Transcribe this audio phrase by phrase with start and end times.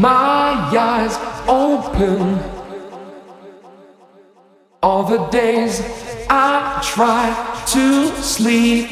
[0.00, 2.40] my eyes open.
[4.82, 5.82] All the days
[6.30, 7.36] I tried
[7.68, 8.88] to sleep.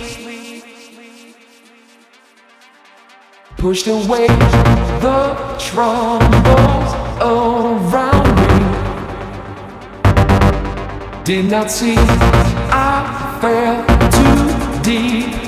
[3.57, 4.27] Pushed away
[5.07, 6.91] the troubles
[7.23, 8.59] around me.
[11.25, 15.48] Did not see I fell too deep.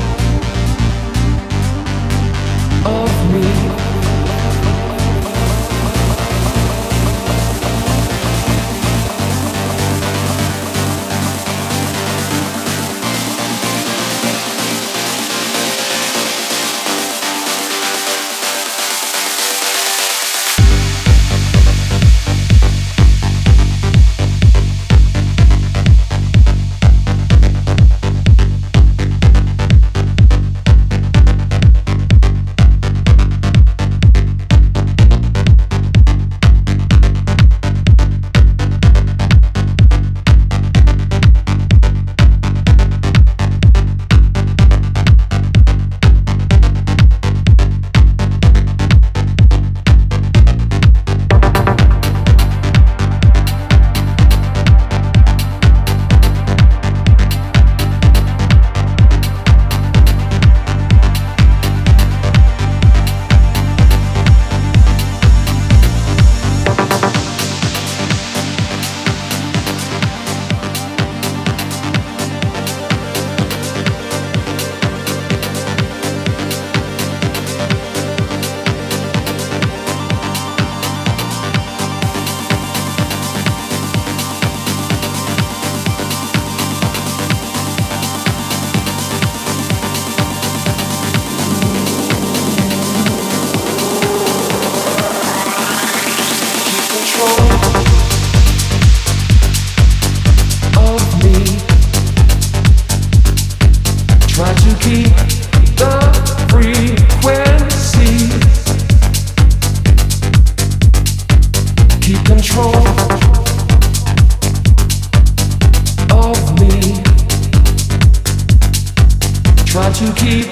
[120.01, 120.47] to keep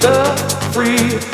[0.00, 0.24] the
[0.72, 1.28] frequency.